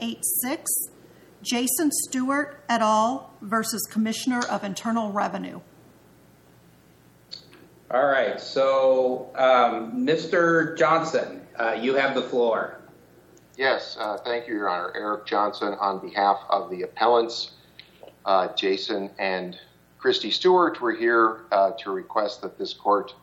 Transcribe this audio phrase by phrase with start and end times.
[0.00, 0.88] 1786,
[1.42, 3.34] Jason Stewart et al.
[3.42, 5.60] versus Commissioner of Internal Revenue.
[7.90, 10.76] All right, so um, Mr.
[10.78, 12.80] Johnson, uh, you have the floor.
[13.56, 14.92] Yes, uh, thank you, Your Honor.
[14.94, 17.52] Eric Johnson on behalf of the appellants,
[18.24, 19.58] uh, Jason and
[19.98, 20.80] Christy Stewart.
[20.80, 23.14] We're here uh, to request that this court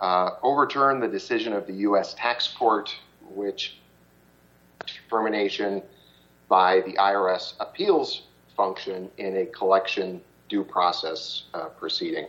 [0.00, 2.14] uh, overturn the decision of the U.S.
[2.14, 2.94] Tax Court,
[3.34, 3.78] which
[5.10, 5.82] termination
[6.48, 8.22] by the IRS appeals
[8.56, 12.26] function in a collection due process uh, proceeding.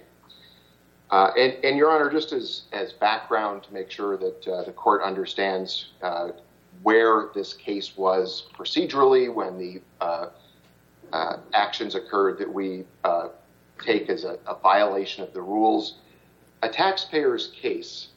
[1.11, 4.71] Uh, and, and, Your Honor, just as, as background to make sure that uh, the
[4.71, 6.29] court understands uh,
[6.83, 10.27] where this case was procedurally when the uh,
[11.11, 12.85] uh, actions occurred that we
[13.83, 15.95] take as a, a, violation of the rules,
[16.61, 18.09] a taxpayer's case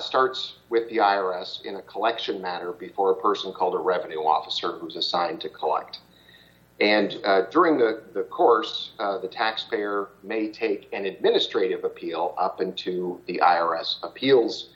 [0.00, 4.72] starts with the IRS in a collection matter before a person called a revenue officer
[4.72, 6.00] who's assigned to collect.
[6.80, 12.60] And uh, during the, the course, uh, the taxpayer may take an administrative appeal up
[12.62, 14.70] into the IRS appeals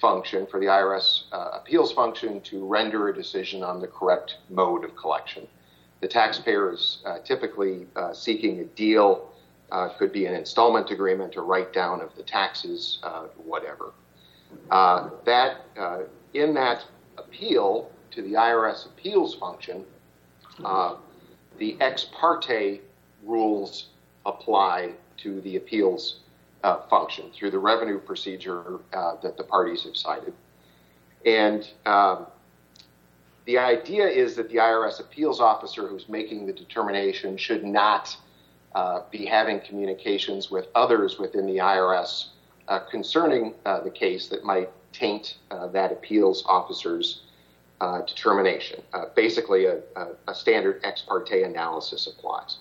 [0.00, 4.84] function for the IRS uh, appeals function to render a decision on the correct mode
[4.84, 5.46] of collection.
[6.00, 9.32] The taxpayer is uh, typically uh, seeking a deal,
[9.72, 13.00] uh, could be an installment agreement, a write down of the taxes,
[13.44, 13.92] whatever.
[14.70, 15.58] That
[16.34, 16.84] in that
[17.18, 19.84] appeal to the IRS appeals function,
[21.58, 22.80] the ex parte
[23.24, 23.90] rules
[24.26, 26.20] apply to the appeals
[26.64, 30.32] uh, function through the revenue procedure uh, that the parties have cited.
[31.24, 32.26] And um,
[33.44, 38.16] the idea is that the IRS appeals officer who's making the determination should not
[38.74, 42.28] uh, be having communications with others within the IRS uh,
[42.90, 47.22] concerning uh, the case that might taint uh, that appeals officer's
[47.80, 48.82] uh, determination.
[48.92, 49.80] Uh, basically, a,
[50.34, 52.58] standard ex parte analysis applies.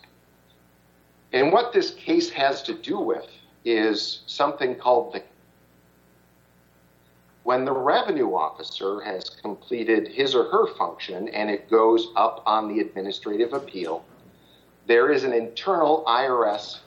[1.34, 3.28] And what this case has to do with
[3.66, 5.24] is something called the
[7.44, 12.68] when the revenue officer has completed his or her function and it goes up on
[12.68, 14.06] the administrative appeal,
[14.88, 16.80] there is an internal IRS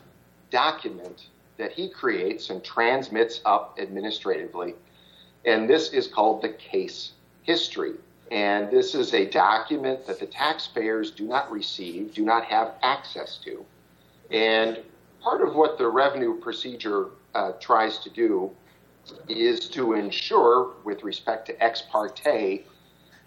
[0.50, 1.26] document
[1.58, 4.74] that he creates and transmits up administratively.
[5.44, 7.94] And this is called the case history.
[8.30, 13.38] And this is a document that the taxpayers do not receive, do not have access
[13.44, 13.64] to.
[14.30, 14.78] And
[15.20, 18.50] part of what the revenue procedure uh, tries to do
[19.28, 22.64] is to ensure, with respect to ex parte,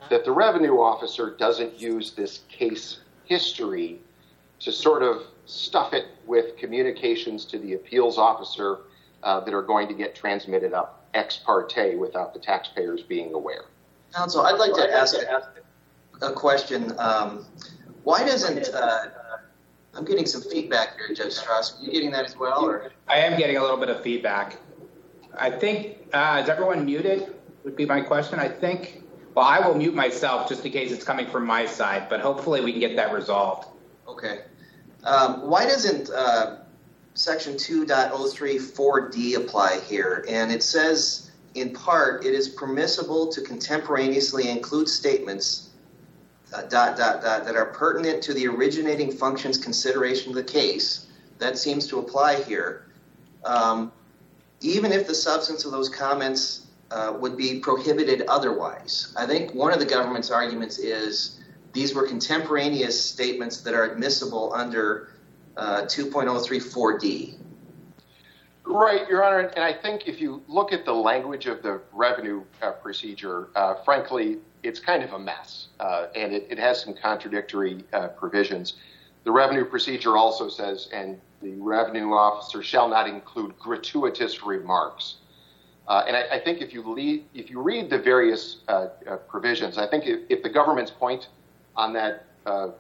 [0.10, 4.00] that the revenue officer doesn't use this case history
[4.60, 8.80] to sort of stuff it with communications to the appeals officer
[9.24, 13.66] uh, that are going to get transmitted up ex parte without the taxpayers being aware.
[14.14, 15.16] Counsel, I'd like to ask
[16.22, 16.94] a question.
[17.00, 17.46] Um,
[18.04, 19.06] why doesn't uh,
[19.96, 21.80] I'm getting some feedback here, Judge Stras.
[21.80, 22.66] Are you getting that as well?
[22.66, 22.92] Or?
[23.08, 24.58] I am getting a little bit of feedback.
[25.38, 27.36] I think uh, is everyone muted?
[27.64, 28.40] Would be my question.
[28.40, 29.04] I think.
[29.34, 32.62] Well, I will mute myself just in case it's coming from my side, but hopefully
[32.62, 33.68] we can get that resolved.
[34.08, 34.42] Okay.
[35.06, 36.58] Um, why doesn't uh,
[37.14, 40.26] Section 2.034D apply here?
[40.28, 45.70] And it says in part, it is permissible to contemporaneously include statements
[46.54, 51.08] uh, dot, dot, dot, that are pertinent to the originating function's consideration of the case.
[51.40, 52.88] That seems to apply here.
[53.44, 53.92] Um,
[54.62, 59.14] even if the substance of those comments uh, would be prohibited otherwise.
[59.18, 61.42] I think one of the government's arguments is
[61.76, 65.10] these were contemporaneous statements that are admissible under
[65.58, 67.38] uh, 2.034D.
[68.64, 69.40] Right, Your Honor.
[69.40, 73.76] And I think if you look at the language of the revenue uh, procedure, uh,
[73.84, 75.68] frankly, it's kind of a mess.
[75.80, 78.76] Uh, and it, it, has some contradictory uh, provisions.
[79.26, 85.18] The revenue procedure also says, and the revenue officer shall not include gratuitous remarks.
[85.88, 88.88] Uh, and I, I, think if you, lead, if you read the various uh,
[89.28, 91.28] provisions, I think if, if, the government's point
[91.76, 92.26] on that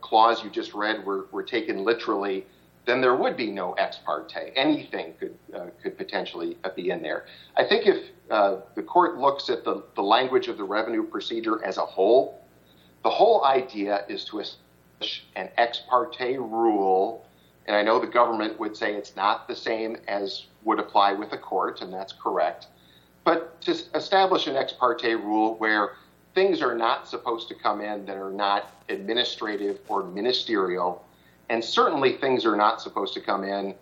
[0.02, 2.46] clause you just read were, were taken literally,
[2.86, 4.52] then there would be no ex parte.
[4.56, 7.26] Anything could uh, could potentially be in there.
[7.58, 11.64] I think if uh, the court looks at the, the language of the revenue procedure
[11.64, 12.42] as a whole,
[13.04, 17.26] the whole idea is to establish an ex parte rule.
[17.68, 21.34] And I know the government would say it's not the same as would apply with
[21.34, 22.68] a court, and that's correct.
[23.24, 25.94] But to establish an ex parte rule where
[26.36, 31.06] things are not supposed to come in that are not administrative or ministerial
[31.50, 33.76] and certainly things are not supposed to come in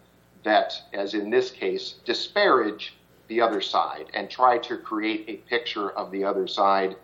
[0.43, 2.95] that, as in this case, disparage
[3.27, 6.95] the other side and try to create a picture of the other side,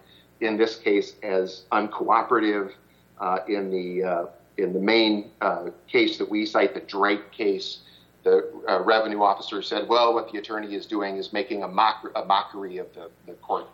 [0.42, 2.74] in this case, as uncooperative,
[3.20, 4.26] uh, in the uh,
[4.58, 7.80] in the main uh, case that we cite, the Drake case.
[8.24, 12.12] The uh, revenue officer said, "Well, what the attorney is doing is making a, mock-
[12.16, 13.68] a mockery of the, the court."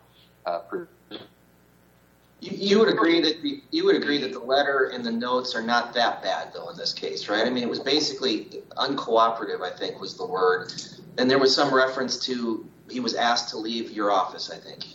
[2.45, 5.63] You, would agree that the, you would agree that the letter and the notes are
[5.63, 7.45] not that bad, though, in this case, right?
[7.45, 9.62] I mean, it was basically uncooperative.
[9.62, 10.71] I think was the word,
[11.18, 14.51] and there was some reference to he was asked to leave your office.
[14.51, 14.86] I think.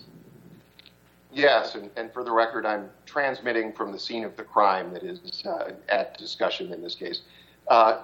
[1.33, 5.03] Yes, and, and for the record, I'm transmitting from the scene of the crime that
[5.03, 7.23] is uh, at discussion in this case.
[7.69, 8.03] Uh,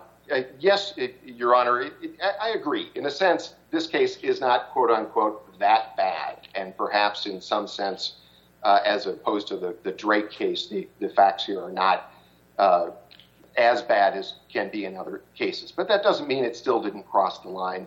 [0.58, 2.90] yes, it, Your Honor, it, it, I agree.
[2.94, 7.66] In a sense, this case is not quote unquote that bad, and perhaps in some
[7.66, 8.16] sense,
[8.66, 12.10] uh, as opposed to the, the Drake case, the, the facts here are not
[12.58, 12.90] uh,
[13.56, 15.70] as bad as can be in other cases.
[15.70, 17.86] But that doesn't mean it still didn't cross the line.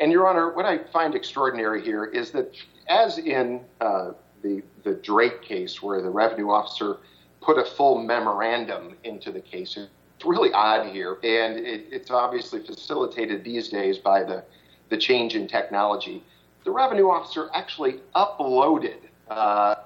[0.00, 2.54] And Your Honor, what I find extraordinary here is that,
[2.90, 4.10] as in uh,
[4.42, 6.98] the, the Drake case, where the revenue officer
[7.40, 12.62] put a full memorandum into the case, it's really odd here, and it, it's obviously
[12.62, 14.44] facilitated these days by the,
[14.90, 16.22] the change in technology.
[16.64, 18.98] The revenue officer actually uploaded
[19.30, 19.76] uh,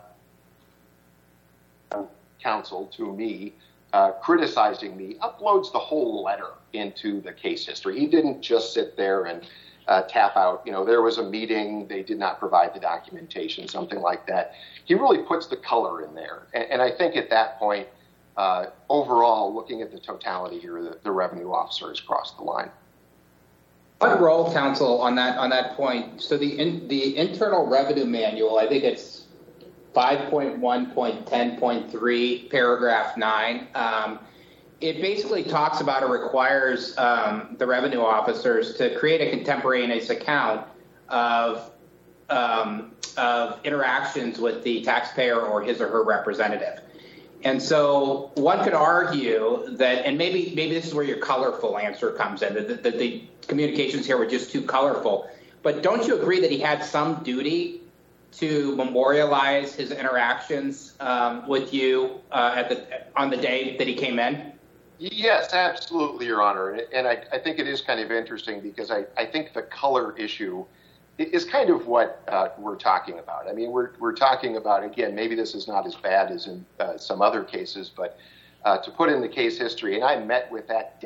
[2.42, 3.54] counsel to me,
[3.92, 7.98] uh, criticizing me, uploads the whole letter into the case history.
[7.98, 9.46] He didn't just sit there and
[9.88, 13.66] uh, tap out, you know, there was a meeting, they did not provide the documentation,
[13.68, 14.54] something like that.
[14.84, 16.46] He really puts the color in there.
[16.54, 17.88] And, and I think at that point,
[18.36, 22.70] uh, overall, looking at the totality here, the, the revenue officer has crossed the line.
[23.98, 26.20] What role, counsel, on that on that point?
[26.20, 29.21] So the in, the internal revenue manual, I think it's
[29.94, 33.68] 5.1.10.3, paragraph nine.
[33.74, 34.18] Um,
[34.80, 40.66] it basically talks about or requires um, the revenue officers to create a contemporaneous account
[41.08, 41.70] of
[42.30, 46.80] um, of interactions with the taxpayer or his or her representative.
[47.44, 52.12] And so one could argue that, and maybe maybe this is where your colorful answer
[52.12, 55.28] comes in, that, that the communications here were just too colorful.
[55.62, 57.81] But don't you agree that he had some duty
[58.32, 62.86] to memorialize his interactions um, with you uh, at the
[63.16, 64.52] on the day that he came in?
[64.98, 66.80] Yes, absolutely, Your Honor.
[66.94, 70.16] And I, I think it is kind of interesting because I, I think the color
[70.16, 70.64] issue
[71.18, 73.48] is kind of what uh, we're talking about.
[73.48, 76.64] I mean, we're, we're talking about, again, maybe this is not as bad as in
[76.78, 78.16] uh, some other cases, but
[78.64, 81.02] uh, to put in the case history, and I met with that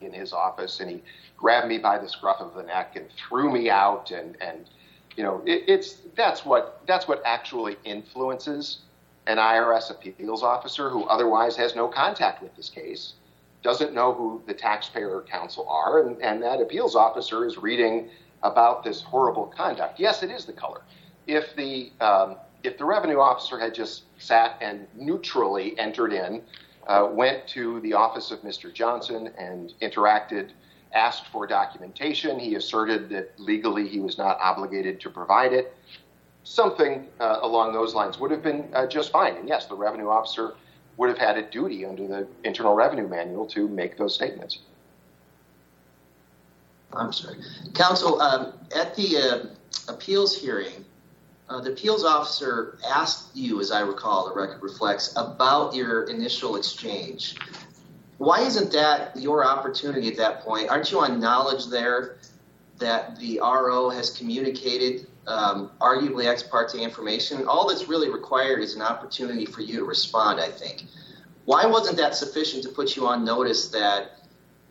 [0.00, 1.02] in his office, and he
[1.36, 4.68] grabbed me by the scruff of the neck and threw me out, and, and
[5.16, 8.78] you know, it, it's that's what that's what actually influences
[9.26, 13.14] an IRS appeals officer who otherwise has no contact with this case,
[13.62, 18.08] doesn't know who the taxpayer counsel are, and, and that appeals officer is reading
[18.42, 20.00] about this horrible conduct.
[20.00, 20.82] Yes, it is the color.
[21.28, 26.42] If the um, if the revenue officer had just sat and neutrally entered in,
[26.86, 28.72] uh, went to the office of Mr.
[28.72, 30.50] Johnson and interacted,
[30.94, 35.74] asked for documentation, he asserted that legally he was not obligated to provide it.
[36.44, 39.36] Something uh, along those lines would have been uh, just fine.
[39.36, 40.54] And yes, the revenue officer
[40.96, 44.58] would have had a duty under the Internal Revenue Manual to make those statements.
[46.92, 47.38] I'm sorry.
[47.74, 50.84] Counsel, um, at the uh, appeals hearing,
[51.48, 56.56] uh, the appeals officer asked you, as I recall, the record reflects, about your initial
[56.56, 57.36] exchange.
[58.22, 60.70] Why isn't that your opportunity at that point?
[60.70, 62.18] Aren't you on knowledge there
[62.78, 67.44] that the RO has communicated um, arguably ex parte information?
[67.48, 70.84] All that's really required is an opportunity for you to respond, I think.
[71.46, 74.12] Why wasn't that sufficient to put you on notice that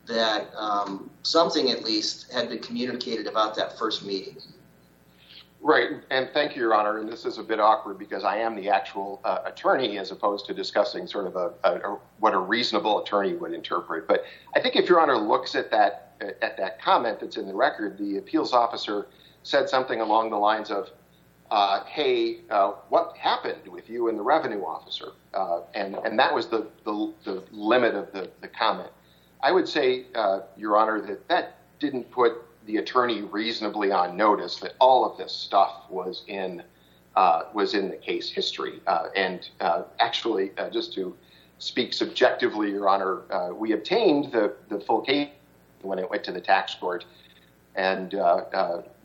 [0.08, 4.38] that um, something at least had been communicated about that first meeting.
[5.64, 6.98] Right, and thank you, Your Honor.
[6.98, 10.48] And this is a bit awkward because I am the actual uh, attorney as opposed
[10.48, 14.08] to discussing sort of a, a, a, what a reasonable attorney would interpret.
[14.08, 14.24] But
[14.56, 17.98] I think if Your Honor looks at that at that comment that's in the record,
[18.00, 19.08] the appeals officer
[19.44, 20.90] said something along the lines of,
[21.52, 26.34] uh, "Hey, uh, what happened with you and the revenue officer?" Uh, and and that
[26.34, 28.90] was the, the, the limit of the, the comment.
[29.44, 32.34] I would say, uh, Your Honor, that that didn't put
[32.66, 36.64] the attorney reasonably on notice that all of this stuff was in
[37.16, 38.80] uh, was in the case history.
[38.88, 41.16] Uh, and uh, actually, uh, just to
[41.60, 45.30] speak subjectively, Your Honor, uh, we obtained the the full case
[45.82, 47.06] when it went to the tax court.
[47.76, 48.14] And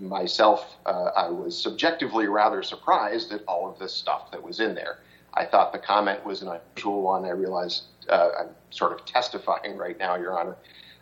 [0.00, 4.98] myself, I was subjectively rather surprised at all of this stuff that was in there.
[5.36, 7.24] I thought the comment was an unusual one.
[7.24, 10.56] I realized uh, I'm sort of testifying right now, Your Honor.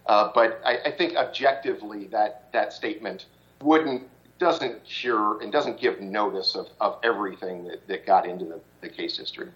[0.07, 3.27] Uh, but I, I, think objectively that that statement
[3.63, 4.07] wouldn't
[4.39, 8.89] doesn't cure and doesn't give notice of, of everything that, that got into the, the
[8.89, 9.49] case history.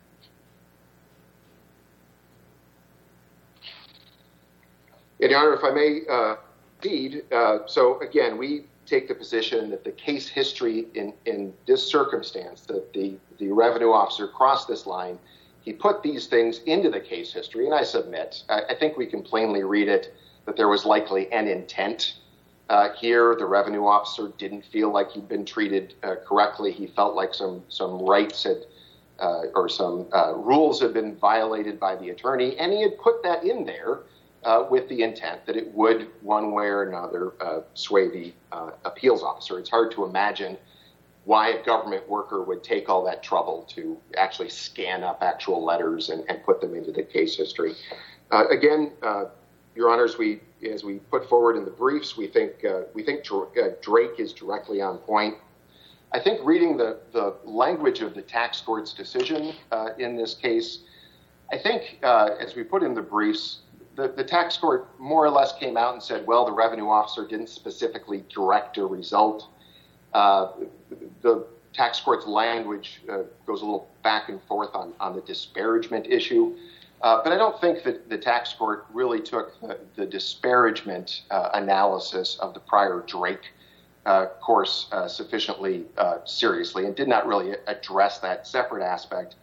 [5.21, 6.37] And Your Honor, if I may, uh,
[6.83, 7.25] indeed.
[7.33, 12.63] Uh, so again, we take the position that the case history in, in this circumstance,
[12.63, 15.19] that the, the revenue officer crossed this line,
[15.61, 19.07] he put these things into the case history, and I submit, I, I think we
[19.07, 20.15] can plainly read it
[20.49, 22.15] that there was likely an intent
[22.71, 23.37] uh, here.
[23.39, 26.73] The revenue officer didn't feel like he'd been treated uh, correctly.
[26.73, 28.65] He felt like some some rights had
[29.19, 33.23] uh, or some uh, rules had been violated by the attorney, and he had put
[33.25, 34.01] that in there
[34.45, 38.33] uh, with the intent that it would, one way or another, uh, sway the
[38.87, 39.59] appeals officer.
[39.59, 40.57] It's hard to imagine
[41.25, 46.09] why a government worker would take all that trouble to actually scan up actual letters
[46.09, 47.75] and, and put them into the case history.
[48.31, 48.93] again,
[49.79, 53.25] your honors, we as we put forward in the briefs, we think uh, we think
[53.81, 55.37] Drake is directly on point.
[56.11, 60.81] I think reading the, the language of the tax court's decision uh, in this case,
[61.53, 63.59] I think, uh, as we put in the briefs,
[63.95, 67.25] the, the tax court more or less came out and said, well, the revenue officer
[67.29, 69.49] didn't specifically direct a result.
[70.13, 70.53] Uh,
[71.21, 76.07] the tax court's language uh, goes a little back and forth on, on the disparagement
[76.07, 76.57] issue.
[77.01, 81.51] Uh, but I don't think that the tax court really took the, the disparagement uh,
[81.55, 83.53] analysis of the prior Drake
[84.05, 89.37] uh, course uh, sufficiently uh, seriously and did not really address that separate aspect.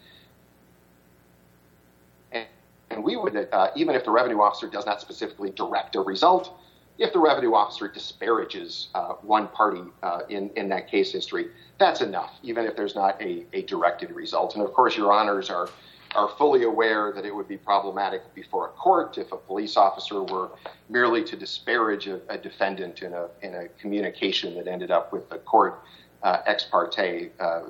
[2.33, 2.45] And,
[2.89, 6.59] and we would, uh, even if the revenue officer does not specifically direct a result,
[6.97, 8.88] if the revenue officer disparages
[9.21, 9.81] one party
[10.29, 14.55] in, in that case history, that's enough, even if there's not a, a directed result.
[14.55, 15.67] And of course, your honors are
[16.15, 20.24] are fully aware that it would be problematic before a court if a police officer
[20.24, 20.50] were
[20.89, 25.29] merely to disparage a, a defendant in a, in a communication that ended up with
[25.29, 25.81] the court
[26.24, 27.31] uh, ex parte.
[27.39, 27.62] Uh,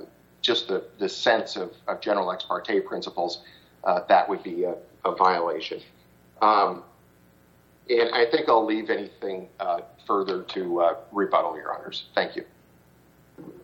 [0.41, 3.41] just the, the sense of, of general ex parte principles,
[3.83, 5.81] uh, that would be a, a violation.
[6.41, 6.83] Um,
[7.89, 12.05] and I think I'll leave anything uh, further to uh, rebuttal, Your Honors.
[12.13, 12.43] Thank you.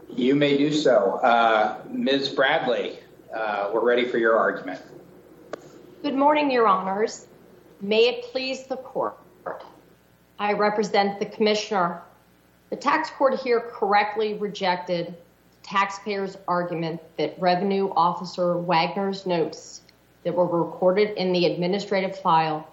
[0.09, 1.19] You may do so.
[1.23, 2.29] Uh, Ms.
[2.29, 2.99] Bradley.
[3.33, 4.81] Uh, we're ready for your argument.
[6.03, 7.27] Good morning, Your Honors.
[7.79, 9.17] May it please the court.
[10.37, 12.01] I represent the commissioner.
[12.71, 15.15] The tax court here correctly rejected
[15.63, 19.81] taxpayers' argument that revenue officer Wagner's notes
[20.23, 22.67] that were recorded in the administrative file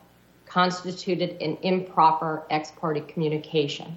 [0.47, 3.97] constituted an improper ex parte communication.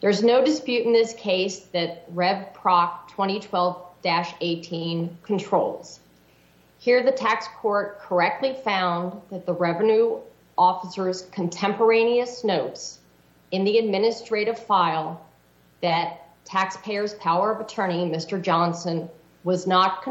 [0.00, 6.00] There's no dispute in this case that Rev Proc 2012 18 controls.
[6.78, 10.18] Here, the tax court correctly found that the revenue
[10.58, 12.98] officer's contemporaneous notes
[13.50, 15.24] in the administrative file
[15.80, 18.40] that taxpayer's power of attorney, Mr.
[18.40, 19.08] Johnson,
[19.44, 20.04] was not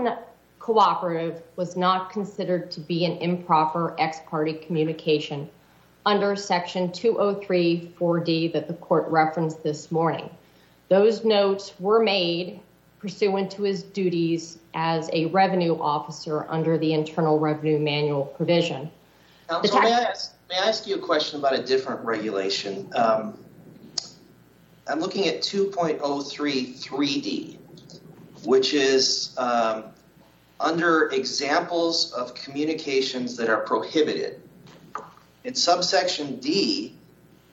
[0.59, 5.49] cooperative, was not considered to be an improper ex parte communication
[6.05, 10.29] under Section 203 4D that the court referenced this morning.
[10.89, 12.59] Those notes were made
[13.03, 18.89] pursuant to his duties as a revenue officer under the Internal Revenue Manual provision.
[19.49, 22.89] Counsel, may, I ask, may I ask you a question about a different regulation?
[22.95, 23.37] Um,
[24.87, 27.57] I'm looking at 2.033D,
[28.45, 29.83] which is um,
[30.61, 34.41] under examples of communications that are prohibited.
[35.43, 36.95] In subsection D,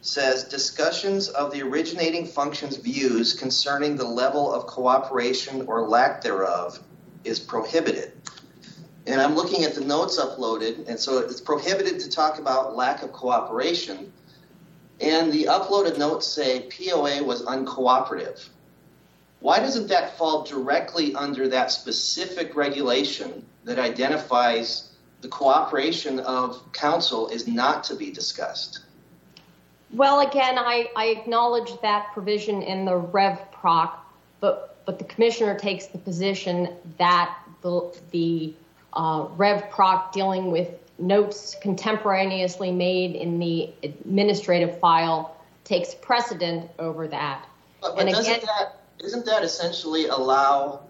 [0.02, 6.80] says discussions of the originating function's views concerning the level of cooperation or lack thereof
[7.24, 8.12] is prohibited.
[9.06, 13.02] And I'm looking at the notes uploaded, and so it's prohibited to talk about lack
[13.02, 14.12] of cooperation.
[15.00, 18.48] And the uploaded notes say POA was uncooperative.
[19.40, 24.92] Why doesn't that fall directly under that specific regulation that identifies
[25.22, 28.80] the cooperation of counsel is not to be discussed?
[29.92, 34.06] Well, again, I, I acknowledge that provision in the Rev Proc,
[34.40, 38.54] but but the commissioner takes the position that the the
[38.92, 40.68] uh, Rev Proc dealing with
[40.98, 47.46] notes contemporaneously made in the administrative file takes precedent over that.
[47.80, 50.82] But, but and doesn't again, that isn't that essentially allow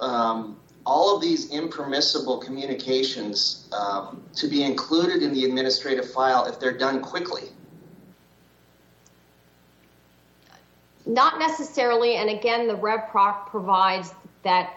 [0.00, 6.58] um, all of these impermissible communications um, to be included in the administrative file if
[6.58, 7.50] they're done quickly?
[11.08, 14.74] Not necessarily, and again, the Rev Proc provides that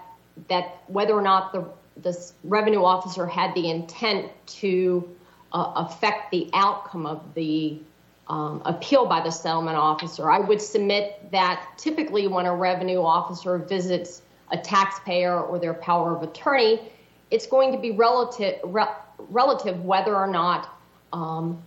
[0.47, 1.65] that whether or not the
[2.01, 5.07] the revenue officer had the intent to
[5.51, 7.77] uh, affect the outcome of the
[8.29, 10.31] um, appeal by the settlement officer.
[10.31, 14.21] I would submit that typically when a revenue officer visits
[14.51, 16.79] a taxpayer or their power of attorney,
[17.29, 18.85] it's going to be relative re-
[19.17, 20.77] relative whether or not
[21.11, 21.61] um,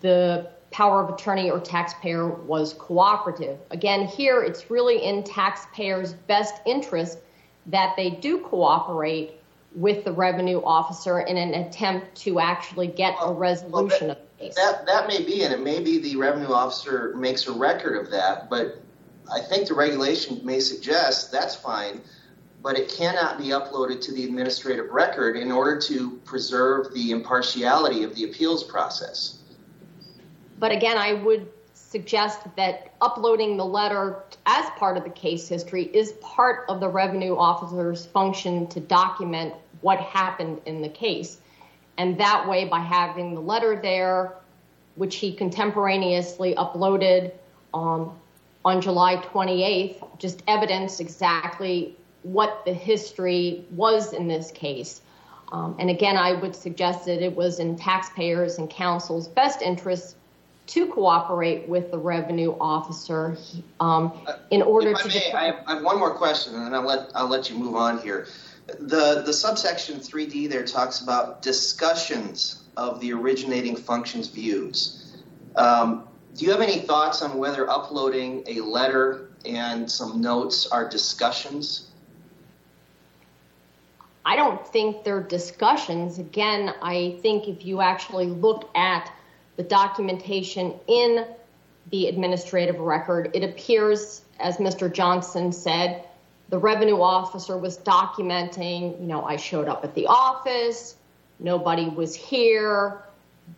[0.00, 3.58] the power of attorney or taxpayer was cooperative.
[3.70, 7.18] Again, here it's really in taxpayers' best interest
[7.66, 9.40] that they do cooperate
[9.74, 14.38] with the revenue officer in an attempt to actually get a resolution well, that, of
[14.38, 14.54] the case.
[14.56, 18.10] That, that may be, and it may be the revenue officer makes a record of
[18.10, 18.82] that, but
[19.32, 22.00] I think the regulation may suggest that's fine,
[22.62, 28.02] but it cannot be uploaded to the administrative record in order to preserve the impartiality
[28.02, 29.39] of the appeals process.
[30.60, 35.84] But again, I would suggest that uploading the letter as part of the case history
[35.84, 41.38] is part of the revenue officer's function to document what happened in the case.
[41.96, 44.34] And that way, by having the letter there,
[44.96, 47.32] which he contemporaneously uploaded
[47.72, 48.12] um,
[48.62, 55.00] on July 28th, just evidence exactly what the history was in this case.
[55.52, 60.16] Um, and again, I would suggest that it was in taxpayers and counsel's best interest
[60.70, 63.36] to cooperate with the revenue officer
[63.80, 64.12] um,
[64.50, 65.08] in order to.
[65.08, 67.56] May, I, have, I have one more question, and then I'll let I'll let you
[67.56, 68.28] move on here.
[68.66, 75.16] The the subsection 3D there talks about discussions of the originating functions views.
[75.56, 80.88] Um, do you have any thoughts on whether uploading a letter and some notes are
[80.88, 81.88] discussions?
[84.24, 86.20] I don't think they're discussions.
[86.20, 89.10] Again, I think if you actually look at
[89.56, 91.26] the documentation in
[91.90, 94.92] the administrative record, it appears, as Mr.
[94.92, 96.04] Johnson said,
[96.48, 100.96] the revenue officer was documenting, you know, I showed up at the office,
[101.38, 103.02] nobody was here.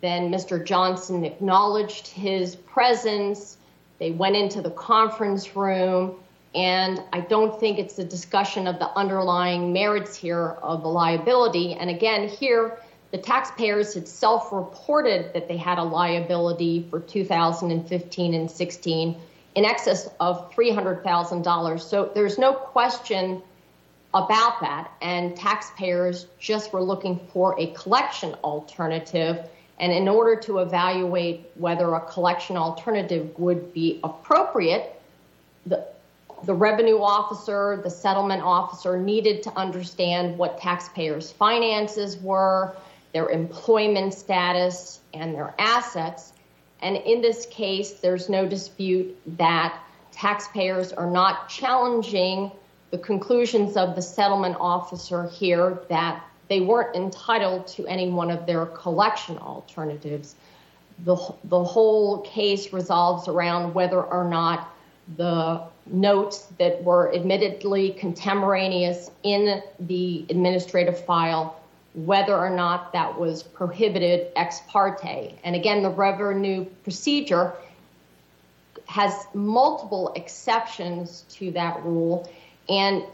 [0.00, 0.64] Then Mr.
[0.64, 3.58] Johnson acknowledged his presence.
[3.98, 6.16] They went into the conference room.
[6.54, 11.74] And I don't think it's a discussion of the underlying merits here of the liability.
[11.74, 12.78] And again, here,
[13.12, 19.16] the taxpayers had self-reported that they had a liability for 2015 and 16
[19.54, 21.80] in excess of $300,000.
[21.80, 23.42] So there's no question
[24.14, 24.90] about that.
[25.02, 29.46] And taxpayers just were looking for a collection alternative.
[29.78, 34.98] And in order to evaluate whether a collection alternative would be appropriate,
[35.66, 35.86] the,
[36.44, 42.74] the revenue officer, the settlement officer needed to understand what taxpayers' finances were,
[43.12, 46.32] their employment status, and their assets.
[46.80, 49.78] And in this case, there's no dispute that
[50.10, 52.50] taxpayers are not challenging
[52.90, 58.46] the conclusions of the settlement officer here that they weren't entitled to any one of
[58.46, 60.34] their collection alternatives.
[61.04, 64.74] The, the whole case resolves around whether or not
[65.16, 71.61] the notes that were admittedly contemporaneous in the administrative file
[71.94, 75.34] whether or not that was prohibited ex parte.
[75.44, 77.52] And again, the revenue procedure
[78.86, 82.30] has multiple exceptions to that rule.
[82.68, 83.04] And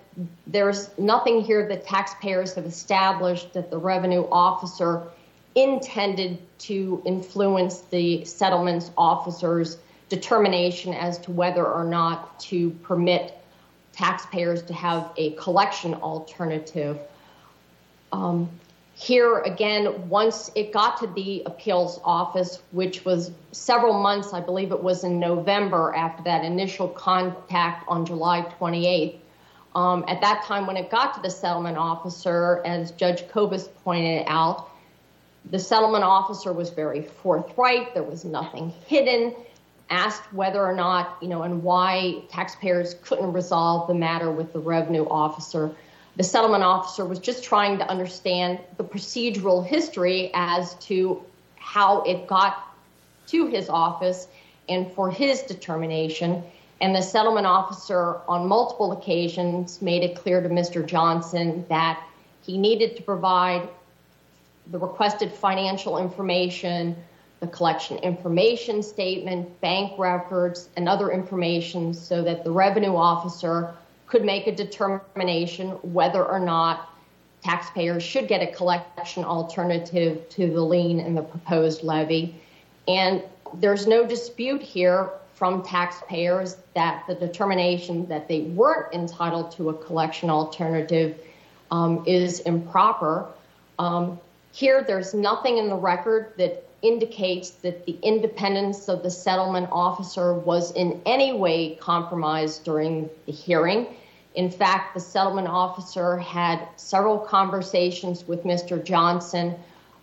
[0.46, 5.08] there's nothing here that taxpayers have established that the revenue officer
[5.54, 13.34] intended to influence the settlements officer's determination as to whether or not to permit
[13.92, 16.98] taxpayers to have a collection alternative.
[18.12, 18.48] Um,
[18.98, 24.72] here again, once it got to the appeals office, which was several months, I believe
[24.72, 29.18] it was in November after that initial contact on July 28th.
[29.76, 34.24] Um, at that time, when it got to the settlement officer, as Judge Kobes pointed
[34.26, 34.68] out,
[35.48, 37.94] the settlement officer was very forthright.
[37.94, 39.32] There was nothing hidden.
[39.90, 44.58] Asked whether or not, you know, and why taxpayers couldn't resolve the matter with the
[44.58, 45.72] revenue officer
[46.18, 51.22] the settlement officer was just trying to understand the procedural history as to
[51.54, 52.74] how it got
[53.28, 54.26] to his office
[54.68, 56.42] and for his determination.
[56.80, 60.84] And the settlement officer on multiple occasions made it clear to Mr.
[60.84, 62.04] Johnson that
[62.42, 63.68] he needed to provide
[64.72, 66.96] the requested financial information,
[67.38, 73.72] the collection information statement, bank records, and other information so that the revenue officer
[74.08, 76.90] could make a determination whether or not
[77.42, 82.34] taxpayers should get a collection alternative to the lien and the proposed levy.
[82.88, 83.22] And
[83.54, 89.74] there's no dispute here from taxpayers that the determination that they weren't entitled to a
[89.74, 91.20] collection alternative
[91.70, 93.26] um, is improper.
[93.78, 94.18] Um,
[94.52, 100.34] here, there's nothing in the record that indicates that the independence of the settlement officer
[100.34, 103.86] was in any way compromised during the hearing.
[104.34, 108.82] In fact, the settlement officer had several conversations with Mr.
[108.82, 109.56] Johnson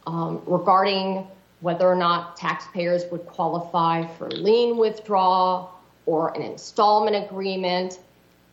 [0.07, 1.25] um, regarding
[1.61, 5.71] whether or not taxpayers would qualify for lien withdrawal
[6.05, 7.99] or an installment agreement.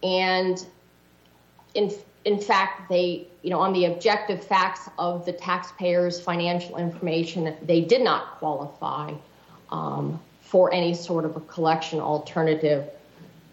[0.02, 0.64] And
[1.74, 7.80] in fact, they, you know, on the objective facts of the taxpayers' financial information, they
[7.80, 9.12] did not qualify
[9.70, 12.88] um, for any sort of a collection alternative.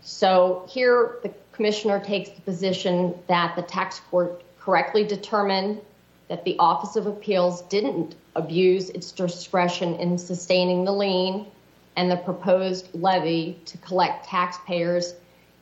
[0.01, 5.81] So here the commissioner takes the position that the tax court correctly determined
[6.27, 11.47] that the Office of Appeals didn't abuse its discretion in sustaining the lien
[11.95, 15.15] and the proposed levy to collect taxpayers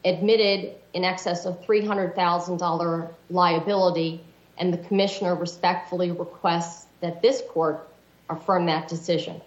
[0.07, 4.21] admitted in excess of $300,000 liability.
[4.57, 7.87] And the commissioner respectfully requests that this court
[8.29, 9.41] affirm that decision.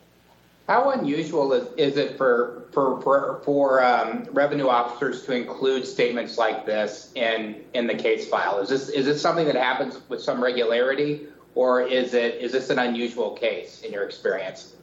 [0.68, 6.38] How unusual is is it for for for for um, revenue officers to include statements
[6.38, 8.60] like this in in the case file?
[8.60, 12.70] Is this is this something that happens with some regularity or is it is this
[12.70, 14.76] an unusual case in your experience?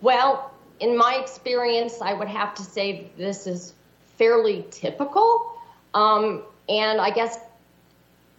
[0.00, 3.74] Well, in my experience, I would have to say this is
[4.16, 5.52] fairly typical.
[5.94, 7.38] Um, and I guess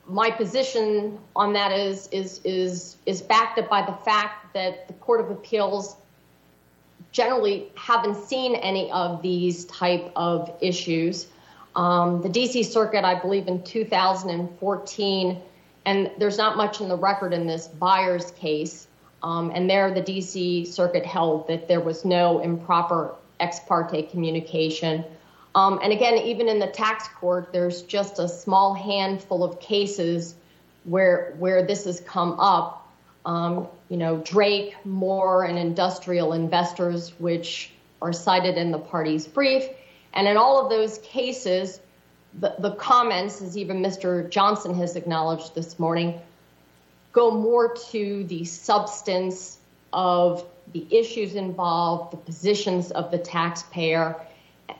[0.07, 4.93] my position on that is is is is backed up by the fact that the
[4.93, 5.97] Court of Appeals
[7.11, 11.27] generally haven't seen any of these type of issues.
[11.75, 12.63] Um, the D.C.
[12.63, 15.41] Circuit, I believe in 2014,
[15.85, 18.87] and there's not much in the record in this Byers case,
[19.23, 20.65] um, and there the D.C.
[20.65, 25.03] Circuit held that there was no improper ex parte communication.
[25.57, 30.35] Um, and again, even in the tax court, there's just a small handful of cases
[30.83, 32.87] where where this has come up.
[33.25, 37.71] Um, you know, Drake, Moore, and industrial investors, which
[38.03, 39.67] are cited in the party's brief.
[40.13, 41.79] And in all of those cases,
[42.39, 44.29] the, the comments, as even Mr.
[44.29, 46.21] Johnson has acknowledged this morning,
[47.13, 49.57] go more to the substance
[49.91, 54.15] of the issues involved, the positions of the taxpayer.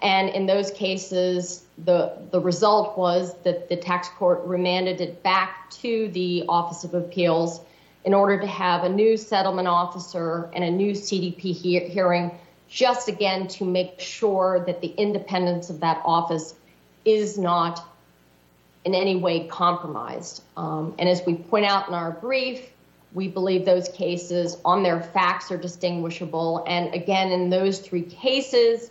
[0.02, 5.70] And in those cases, the the result was that the tax court remanded it back
[5.82, 7.62] to the Office of Appeals
[8.04, 12.32] in order to have a new settlement officer and a new CDP hearing,
[12.70, 16.54] just again to make sure that the independence of that office
[17.06, 17.86] is not
[18.86, 20.42] in any way compromised.
[20.56, 22.62] Um, and as we point out in our brief,
[23.14, 26.64] we believe those cases on their facts are distinguishable.
[26.68, 28.90] And again, in those three cases,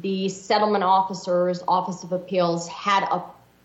[0.00, 3.06] the settlement officer's Office of Appeals had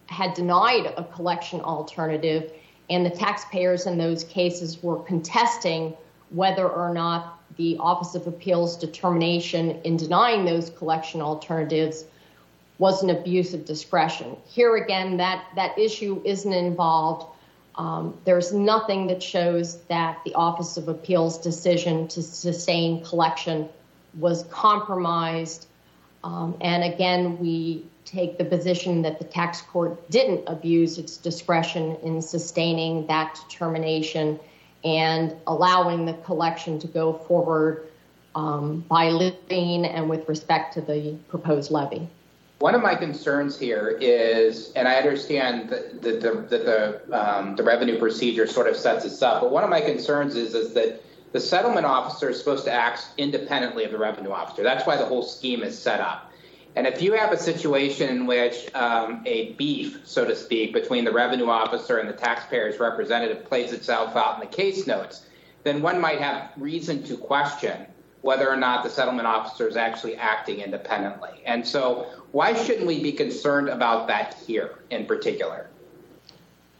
[0.07, 2.51] had denied a collection alternative,
[2.89, 5.93] and the taxpayers in those cases were contesting
[6.29, 12.05] whether or not the Office of Appeals determination in denying those collection alternatives
[12.77, 14.37] was an abuse of discretion.
[14.45, 17.25] Here again, that issue isn't involved.
[17.75, 23.69] Um, there's nothing that shows that the Office of Appeals decision to sustain collection
[24.17, 25.67] was compromised.
[26.23, 31.97] Um, and again, we take the position that the tax court didn't abuse its discretion
[32.03, 34.39] in sustaining that determination
[34.83, 37.87] and allowing the collection to go forward
[38.35, 42.07] um, by living and with respect to the proposed levy.
[42.59, 48.67] One of my concerns here is, and I understand that um, the revenue procedure sort
[48.67, 52.29] of sets this up, but one of my concerns is, is that the settlement officer
[52.29, 54.63] is supposed to act independently of the revenue officer.
[54.63, 56.31] That's why the whole scheme is set up.
[56.75, 61.05] And if you have a situation in which um, a beef, so to speak, between
[61.05, 65.25] the revenue officer and the taxpayer's representative plays itself out in the case notes,
[65.63, 67.87] then one might have reason to question
[68.21, 71.41] whether or not the settlement officer is actually acting independently.
[71.45, 75.69] And so why shouldn't we be concerned about that here in particular?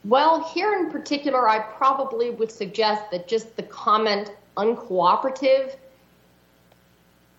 [0.08, 5.76] Well, here in particular, I probably would suggest that just the comment uncooperative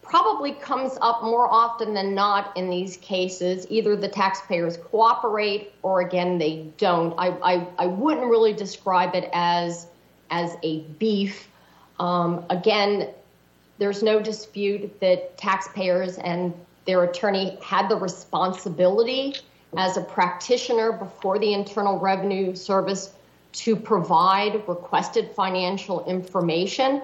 [0.03, 3.67] probably comes up more often than not in these cases.
[3.71, 7.15] Either the taxpayers cooperate or, again, they don't.
[7.17, 9.87] I I wouldn't really describe it as
[10.31, 11.49] a beef.
[11.99, 13.09] Um, again,
[13.79, 16.53] there's no dispute that taxpayers and
[16.85, 19.37] their attorney had the responsibility
[19.77, 23.13] as a practitioner before the Internal Revenue Service
[23.53, 27.03] to provide requested financial information.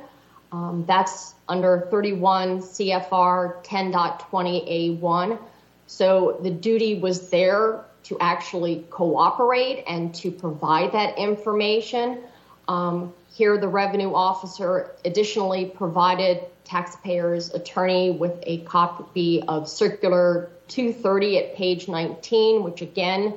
[0.53, 5.39] Um, that's under 31 CFR 10.20A1.
[5.87, 12.21] So the duty was there to actually cooperate and to provide that information.
[12.69, 21.39] Um, here, the revenue officer additionally provided taxpayers' attorney with a copy of Circular 230
[21.39, 23.35] at page 19, which, again,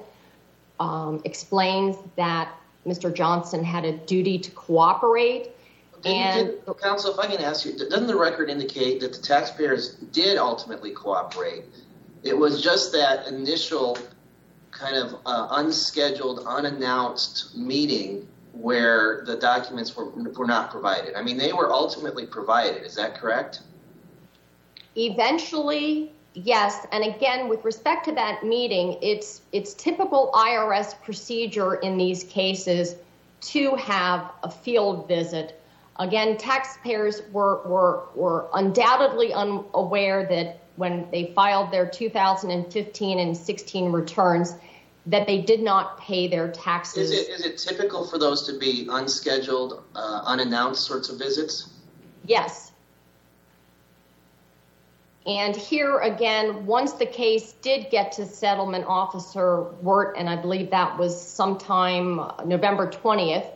[1.24, 2.54] explains that
[2.86, 3.14] Mr.
[3.14, 5.52] Johnson had a duty to cooperate.
[6.06, 9.96] And Did- Counsel, if I can ask you, doesn't the record indicate that the taxpayers
[9.96, 11.66] did ultimately cooperate?
[12.24, 13.98] It was just that initial
[14.72, 21.16] kind of uh, unscheduled, unannounced meeting where the documents were, were not provided.
[21.16, 22.84] I mean, they were ultimately provided.
[22.84, 23.62] Is that correct?
[24.96, 26.12] Eventually,
[26.44, 26.86] yes.
[26.92, 32.96] And again, with respect to that meeting, it's it's typical IRS procedure in these cases
[33.40, 35.60] to have a field visit.
[36.00, 43.92] Again, taxpayers were were, were undoubtedly unaware that when they filed their 2015 and 16
[43.92, 44.54] returns,
[45.08, 47.10] that they did not pay their taxes.
[47.12, 51.70] Is it is it typical for those to be unscheduled, uh, unannounced sorts of visits?
[52.26, 52.72] Yes.
[55.28, 60.70] And here again, once the case did get to settlement officer Wirt, and I believe
[60.72, 63.52] that was sometime November 20th,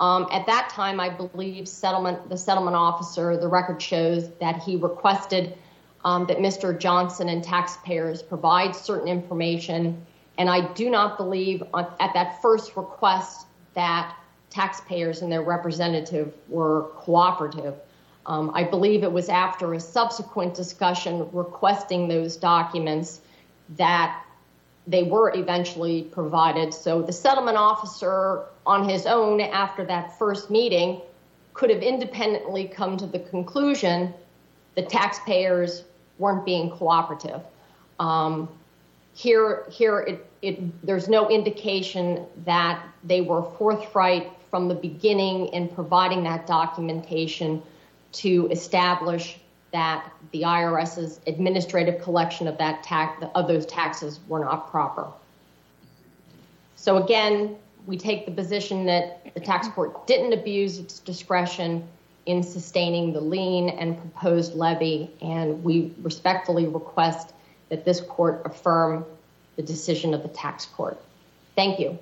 [0.00, 4.76] um, at that time, I believe settlement the settlement officer, the record shows that he
[4.76, 5.56] requested
[6.04, 6.78] um, that Mr.
[6.78, 10.04] Johnson and taxpayers provide certain information.
[10.36, 14.14] And I do not believe on, at that first request that
[14.50, 17.76] taxpayers and their representative were cooperative.
[18.26, 23.20] Um, I believe it was after a subsequent discussion requesting those documents
[23.76, 24.24] that
[24.86, 26.72] they were eventually provided.
[26.72, 31.00] So the settlement officer, on his own, after that first meeting,
[31.54, 34.12] could have independently come to the conclusion
[34.74, 35.84] the taxpayers
[36.18, 37.40] weren't being cooperative.
[38.00, 38.48] Um,
[39.14, 45.68] here, here, it, it, there's no indication that they were forthright from the beginning in
[45.68, 47.62] providing that documentation
[48.14, 49.38] to establish
[49.72, 55.08] that the IRS's administrative collection of that tax of those taxes were not proper.
[56.76, 61.86] So again, we take the position that the tax court didn't abuse its discretion
[62.26, 67.32] in sustaining the lien and proposed levy, and we respectfully request
[67.68, 69.04] that this court affirm
[69.56, 71.00] the decision of the tax court.
[71.54, 71.98] Thank you.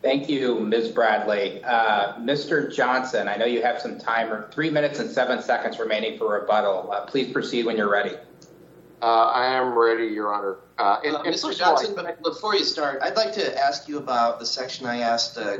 [0.00, 0.90] Thank you, Ms.
[0.90, 1.62] Bradley.
[1.64, 2.72] Uh, Mr.
[2.72, 6.92] Johnson, I know you have some time, three minutes and seven seconds remaining for rebuttal.
[6.92, 8.14] Uh, please proceed when you're ready.
[9.02, 10.56] Uh, I am ready, Your Honor.
[10.78, 11.42] Uh, and, Uh, and Mr.
[11.42, 14.46] first of all, Johnson, but before you start, I'd like to ask you about the
[14.46, 15.58] section I asked uh,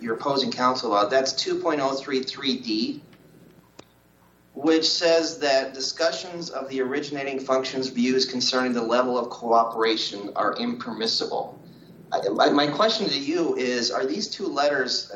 [0.00, 1.10] your opposing counsel about.
[1.10, 3.00] That's 2.033D,
[4.54, 10.54] which says that discussions of the originating function's views concerning the level of cooperation are
[10.56, 11.59] impermissible.
[12.12, 15.12] I, my, question to you is Are these two letters,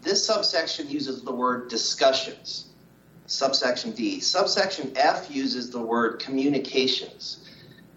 [0.00, 2.66] this subsection uses the word discussions,
[3.26, 4.20] subsection D.
[4.20, 7.48] Subsection F uses the word communications.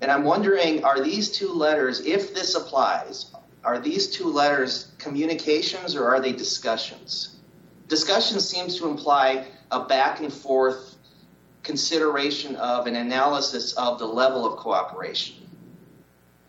[0.01, 3.31] And I'm wondering, are these two letters, if this applies,
[3.63, 7.37] are these two letters communications or are they discussions?
[7.87, 10.95] Discussion seems to imply a back and forth
[11.63, 15.35] consideration of an analysis of the level of cooperation.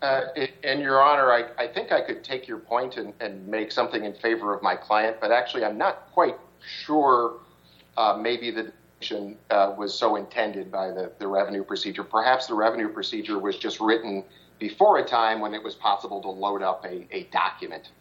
[0.01, 0.21] Uh,
[0.67, 4.03] and Your Honor, I, I, think I could take your point and, and, make something
[4.03, 7.39] in favor of my client, but actually, I'm not quite sure.
[7.95, 12.03] Uh, maybe the decision uh, was so intended by the, the revenue procedure.
[12.03, 14.25] Perhaps the revenue procedure was just written
[14.59, 17.91] before a time when it was possible to load up a, a document.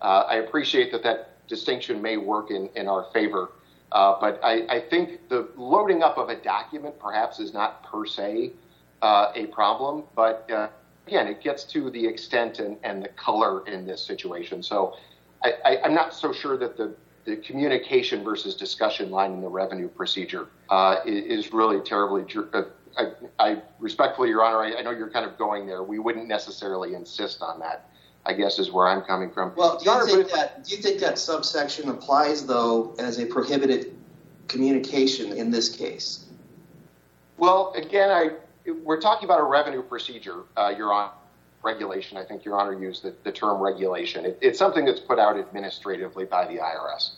[0.00, 3.52] Uh, I appreciate that that distinction may work in, in our favor,
[3.92, 8.06] uh, but I, I, think the loading up of a document perhaps is not per
[8.06, 8.52] se
[9.02, 10.72] uh, a problem, but
[11.06, 14.62] again, it gets to the extent and, and the color in this situation.
[14.62, 14.96] So
[15.42, 19.88] I, am not so sure that the, the, communication versus discussion line in the revenue
[19.88, 22.24] procedure uh, is, is, really terribly.
[22.52, 22.62] Uh,
[22.96, 25.82] I, I, respectfully, Your Honor, I, I, know you're kind of going there.
[25.82, 27.90] We wouldn't necessarily insist on that.
[28.26, 29.52] I guess is where I'm coming from.
[29.54, 33.26] Well, do you, Honor, think, that, do you think that subsection applies though as a
[33.26, 33.94] prohibited
[34.48, 36.24] communication in this case?
[37.36, 38.30] Well, again, I
[38.66, 41.12] we're talking about a revenue procedure, uh, Your Honor,
[41.62, 42.18] regulation.
[42.18, 44.24] I think Your Honor used the, the term regulation.
[44.24, 47.12] It, it's something that's put out administratively by the IRS.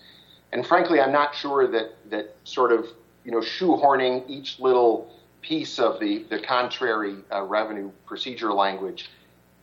[0.53, 2.87] And frankly, I'm not sure that, that sort of,
[3.25, 9.11] you know, shoehorning each little piece of the, the contrary uh, revenue procedure language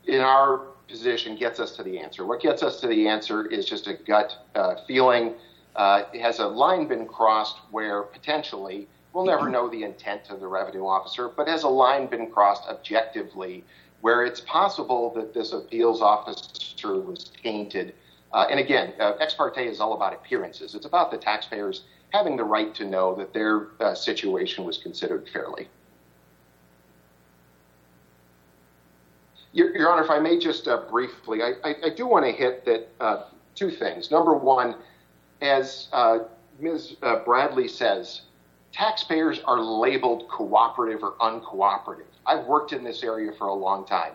[0.05, 2.25] in our position gets us to the answer.
[2.25, 5.33] What gets us to the answer is just a gut uh, feeling.
[5.75, 10.47] Uh, has a line been crossed where potentially We'll never know the intent of the
[10.47, 13.63] revenue officer, but has a line been crossed objectively
[14.01, 17.93] where it's possible that this appeals officer was tainted?
[18.33, 20.73] Uh, and again, uh, ex parte is all about appearances.
[20.73, 25.29] It's about the taxpayers having the right to know that their uh, situation was considered
[25.29, 25.67] fairly.
[29.51, 32.31] Your, Your Honor, if I may just uh, briefly, I, I, I, do want to
[32.31, 34.09] hit that uh, two things.
[34.09, 34.75] Number one,
[35.41, 36.19] as uh,
[36.59, 36.95] Ms.
[37.25, 38.23] Bradley says
[38.73, 42.07] taxpayers are labeled cooperative or uncooperative.
[42.25, 44.13] I've worked in this area for a long time.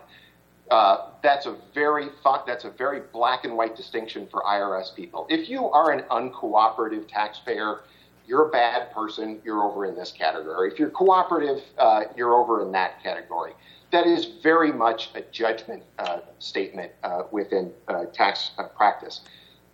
[0.69, 2.09] Uh, that's a very
[2.45, 5.25] that's a very black and white distinction for IRS people.
[5.29, 7.81] If you are an uncooperative taxpayer,
[8.27, 9.41] you're a bad person.
[9.43, 10.71] You're over in this category.
[10.71, 13.53] If you're cooperative, uh, you're over in that category.
[13.91, 19.21] That is very much a judgment uh, statement uh, within uh, tax uh, practice.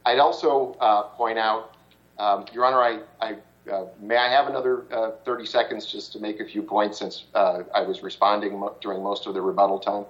[0.06, 0.78] I'd also
[1.18, 1.76] point out,
[2.20, 3.36] um, Your Honor, I, I
[3.72, 7.26] Uh, may I have another uh, 30 seconds just to make a few points since
[7.34, 10.06] uh, I was responding mo- during most of the rebuttal time.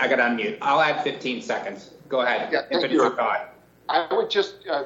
[0.00, 0.58] I got unmute.
[0.62, 1.90] I'll add 15 seconds.
[2.08, 2.52] Go ahead.
[2.52, 3.16] Yeah, thank you.
[3.88, 4.84] I would just uh,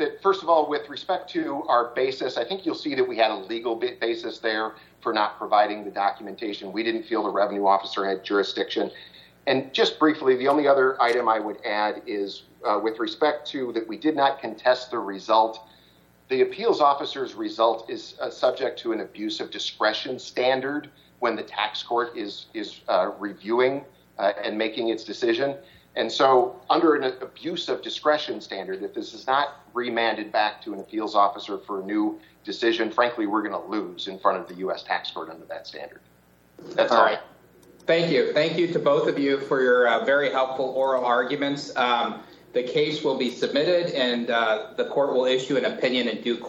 [0.00, 3.16] that first of all, with respect to our basis, I think you'll see that we
[3.16, 6.72] had a legal basis there for not providing the documentation.
[6.72, 8.90] We didn't feel the revenue officer had jurisdiction.
[9.46, 13.72] And just briefly, the only other item I would add is uh, with respect to
[13.72, 15.66] that we did not contest the result.
[16.28, 21.42] The appeals officer's result is uh, subject to an abuse of discretion standard when the
[21.42, 23.84] tax court is is uh, reviewing
[24.18, 25.56] uh, and making its decision.
[25.96, 30.72] And so, under an abuse of discretion standard, if this is not remanded back to
[30.72, 34.46] an appeals officer for a new decision, frankly, we're going to lose in front of
[34.46, 34.84] the U.S.
[34.84, 36.00] tax court under that standard.
[36.74, 37.18] That's all, All right.
[37.86, 38.32] Thank you.
[38.32, 41.74] Thank you to both of you for your uh, very helpful oral arguments.
[41.74, 46.20] Um, the case will be submitted and uh, the court will issue an opinion in
[46.22, 46.48] due course.